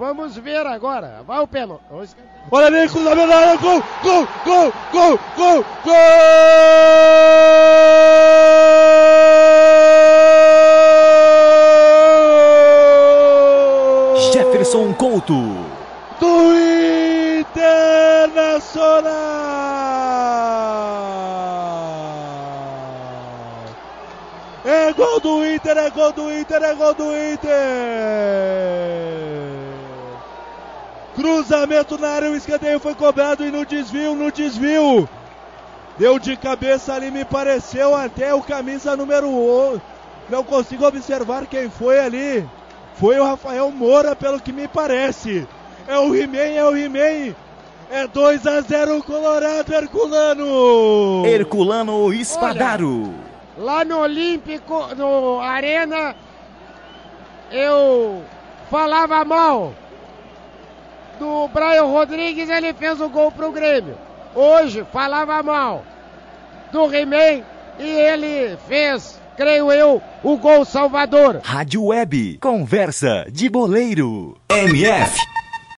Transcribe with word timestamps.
vamos 0.00 0.34
ver 0.38 0.66
agora. 0.66 1.22
Vai 1.26 1.40
o 1.40 1.46
pênalti. 1.46 1.84
Olha 2.50 2.66
ali, 2.68 2.88
cruzamento 2.88 3.26
na 3.26 3.36
área, 3.36 3.56
gol, 3.56 3.82
gol, 4.02 4.26
gol, 4.46 4.72
gol, 4.92 5.20
gol, 5.36 5.64
gol! 5.84 5.94
Jefferson 14.32 14.94
Couto. 14.94 15.34
Do 16.18 16.54
Internacional! 17.40 19.10
É 24.64 24.92
gol 24.94 25.20
do 25.20 25.46
Inter, 25.46 25.76
é 25.76 25.90
gol 25.90 26.12
do 26.12 26.32
Inter, 26.32 26.62
é 26.62 26.74
gol 26.74 26.94
do 26.94 27.04
Inter! 27.04 28.39
Cruzamento 31.20 31.98
na 31.98 32.08
área, 32.08 32.30
o 32.30 32.34
escanteio 32.34 32.80
foi 32.80 32.94
cobrado 32.94 33.44
e 33.44 33.50
no 33.50 33.66
desvio, 33.66 34.14
no 34.14 34.32
desvio. 34.32 35.06
Deu 35.98 36.18
de 36.18 36.34
cabeça 36.34 36.94
ali, 36.94 37.10
me 37.10 37.26
pareceu 37.26 37.94
até 37.94 38.32
o 38.32 38.40
camisa 38.40 38.96
número 38.96 39.28
1. 39.28 39.80
Não 40.30 40.42
consigo 40.42 40.86
observar 40.86 41.44
quem 41.44 41.68
foi 41.68 42.00
ali. 42.00 42.48
Foi 42.94 43.20
o 43.20 43.24
Rafael 43.24 43.70
Moura, 43.70 44.16
pelo 44.16 44.40
que 44.40 44.50
me 44.50 44.66
parece. 44.66 45.46
É 45.86 45.98
o 45.98 46.14
He-Man, 46.14 46.54
é 46.56 46.64
o 46.64 46.74
He-Man. 46.74 47.34
É 47.90 48.06
2 48.06 48.46
a 48.46 48.62
0 48.62 49.02
Colorado 49.02 49.74
Herculano. 49.74 51.26
Herculano 51.26 52.14
Espadaro. 52.14 53.12
Olha, 53.58 53.64
lá 53.66 53.84
no 53.84 53.98
Olímpico, 53.98 54.94
no 54.96 55.38
Arena, 55.38 56.16
eu 57.52 58.22
falava 58.70 59.22
mal 59.22 59.74
do 61.20 61.46
Brian 61.48 61.84
Rodrigues, 61.84 62.48
ele 62.48 62.72
fez 62.72 62.98
o 62.98 63.08
gol 63.08 63.30
pro 63.30 63.52
Grêmio. 63.52 63.94
Hoje 64.34 64.84
falava 64.90 65.42
mal 65.42 65.84
do 66.72 66.92
He-Man 66.92 67.44
e 67.78 67.88
ele 67.88 68.56
fez, 68.66 69.20
creio 69.36 69.70
eu, 69.70 70.02
o 70.24 70.38
gol 70.38 70.64
salvador. 70.64 71.40
Rádio 71.44 71.84
Web, 71.84 72.38
conversa 72.40 73.26
de 73.30 73.50
boleiro. 73.50 74.36
MF 74.48 75.39